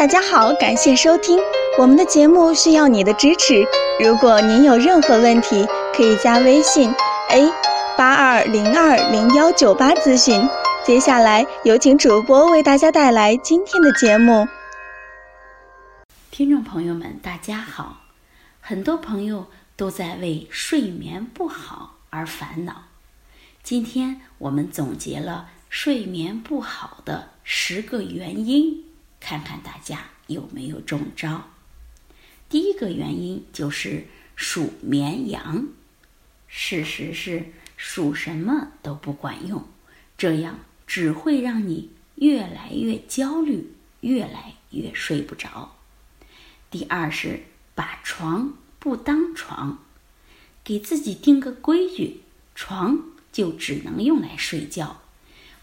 [0.00, 1.38] 大家好，感谢收听
[1.78, 3.62] 我们的节目，需要你的支持。
[4.02, 6.90] 如果您有任何问题，可以加微信
[7.28, 7.52] a
[7.98, 10.48] 八二零二零幺九八咨询。
[10.86, 14.48] 接下来有请主播为大家带来今天的节目。
[16.30, 18.04] 听众朋友们，大家好，
[18.62, 22.84] 很多朋友都在为睡眠不好而烦恼。
[23.62, 28.86] 今天我们总结了睡眠不好的十个原因。
[29.30, 31.44] 看看大家有没有中招。
[32.48, 35.68] 第一个原因就是数绵羊。
[36.48, 37.44] 事实是
[37.76, 39.64] 数什么都不管用，
[40.18, 45.76] 这样只会让你越来越焦虑，越来越睡不着。
[46.68, 47.44] 第二是
[47.76, 49.78] 把床不当床，
[50.64, 52.22] 给自己定个规矩，
[52.56, 55.00] 床就只能用来睡觉，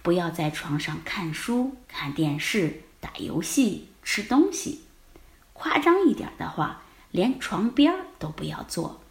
[0.02, 2.84] 不要在床上看书、看电视。
[3.07, 4.82] 打游戏、吃东西，
[5.54, 9.01] 夸张一点的话，连床边儿都不要坐，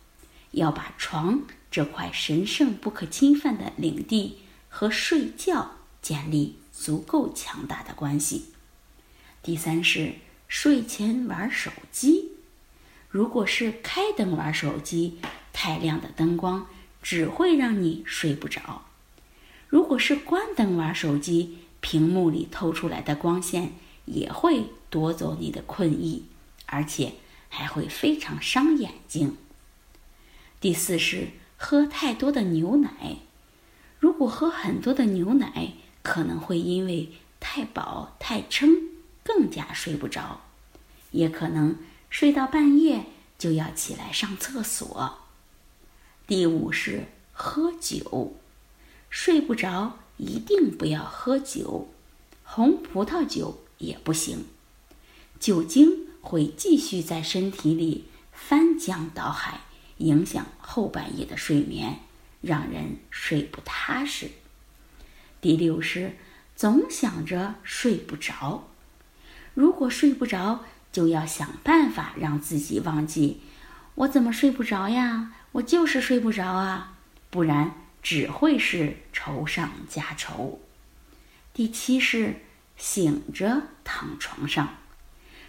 [0.50, 8.52] 要把床这块神圣不可侵犯的领地和睡觉建立足够强大的关系。
[9.42, 12.32] 第三是睡前玩手机，
[13.08, 15.18] 如果是开灯玩手机，
[15.54, 16.66] 太亮的灯光
[17.02, 18.82] 只会让你睡不着；
[19.68, 23.72] 如果是关灯玩手机，屏幕里透出来的光线
[24.06, 26.24] 也会夺走你的困意，
[26.64, 27.12] 而且
[27.48, 29.36] 还会非常伤眼睛。
[30.58, 33.18] 第四是喝太多的牛奶，
[34.00, 38.70] 如果喝很多的牛奶，可能会因为太饱太撑，
[39.22, 40.40] 更加睡不着，
[41.10, 41.76] 也可能
[42.08, 43.04] 睡到半夜
[43.38, 45.18] 就要起来上厕所。
[46.26, 48.34] 第五是喝酒，
[49.10, 49.98] 睡不着。
[50.18, 51.90] 一定不要喝酒，
[52.42, 54.46] 红葡萄酒也不行。
[55.38, 59.60] 酒精会继续在身体里翻江倒海，
[59.98, 62.00] 影响后半夜的睡眠，
[62.40, 64.30] 让人睡不踏实。
[65.40, 66.16] 第六是
[66.54, 68.68] 总想着睡不着，
[69.54, 73.40] 如果睡不着，就要想办法让自己忘记。
[73.96, 75.32] 我怎么睡不着呀？
[75.52, 76.96] 我就是睡不着啊，
[77.30, 77.74] 不然。
[78.02, 80.60] 只会是愁上加愁。
[81.52, 82.36] 第七是
[82.76, 84.76] 醒着躺床上，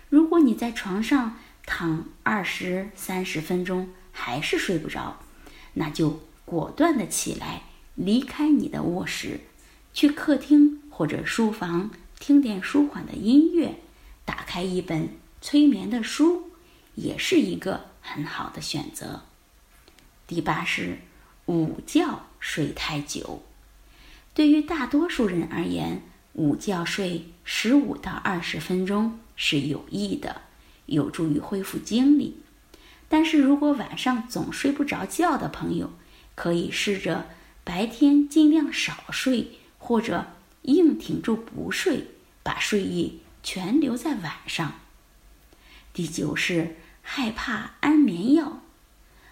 [0.09, 5.19] 如果你在床上躺二十三十分钟还是睡不着，
[5.73, 7.63] 那就果断的起来，
[7.95, 9.41] 离开你的卧室，
[9.93, 13.75] 去客厅或者书房听点舒缓的音乐，
[14.25, 15.09] 打开一本
[15.41, 16.51] 催眠的书，
[16.95, 19.23] 也是一个很好的选择。
[20.25, 20.99] 第八是
[21.45, 22.21] 午觉。
[22.39, 23.41] 睡太久，
[24.35, 26.03] 对于大多数人而言，
[26.37, 30.43] 午觉睡十五到二十分钟是有益的，
[30.85, 32.37] 有助于恢复精力。
[33.09, 35.91] 但是如果晚上总睡不着觉的朋友，
[36.35, 37.25] 可以试着
[37.63, 40.27] 白天尽量少睡，或者
[40.61, 42.07] 硬挺住不睡，
[42.43, 44.75] 把睡意全留在晚上。
[45.91, 48.61] 第九是害怕安眠药，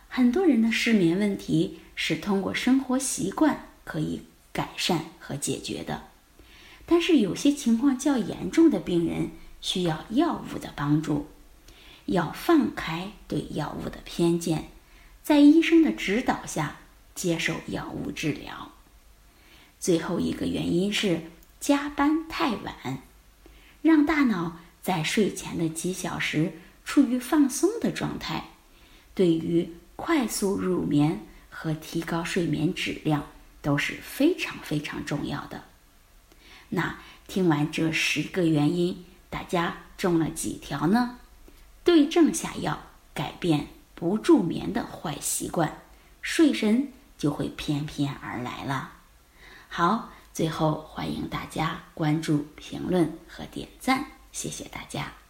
[0.09, 1.79] 很多人的失眠问题。
[1.97, 6.09] 是通过生活习惯可以改善和解决的，
[6.85, 9.31] 但是有些情况较严重的病人
[9.61, 11.27] 需要药物的帮助，
[12.05, 14.69] 要放开对药物的偏见，
[15.23, 16.77] 在医生的指导下
[17.13, 18.71] 接受药物治疗。
[19.79, 21.21] 最后一个原因是
[21.59, 23.01] 加班太晚，
[23.81, 26.53] 让大脑在睡前的几小时
[26.83, 28.49] 处于放松的状态，
[29.13, 31.25] 对于快速入眠。
[31.57, 33.27] 和提高睡眠质量
[33.61, 35.63] 都是非常非常重要的。
[36.69, 41.19] 那听完这十个原因，大家中了几条呢？
[41.83, 42.79] 对症下药，
[43.13, 45.81] 改变不助眠的坏习惯，
[46.21, 48.91] 睡神就会翩翩而来了。
[49.67, 55.24] 好，最后欢迎大家关注、评论和点赞，谢谢大家。